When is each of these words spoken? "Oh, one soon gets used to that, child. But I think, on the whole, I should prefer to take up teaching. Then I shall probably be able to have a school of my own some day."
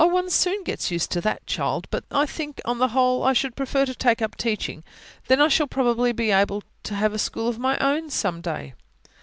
"Oh, 0.03 0.07
one 0.07 0.31
soon 0.31 0.63
gets 0.63 0.89
used 0.89 1.11
to 1.11 1.21
that, 1.21 1.45
child. 1.45 1.85
But 1.91 2.05
I 2.09 2.25
think, 2.25 2.59
on 2.65 2.79
the 2.79 2.87
whole, 2.87 3.21
I 3.23 3.33
should 3.33 3.55
prefer 3.55 3.85
to 3.85 3.93
take 3.93 4.19
up 4.19 4.35
teaching. 4.35 4.83
Then 5.27 5.39
I 5.39 5.47
shall 5.47 5.67
probably 5.67 6.11
be 6.11 6.31
able 6.31 6.63
to 6.85 6.95
have 6.95 7.13
a 7.13 7.19
school 7.19 7.47
of 7.47 7.59
my 7.59 7.77
own 7.77 8.09
some 8.09 8.41
day." 8.41 8.73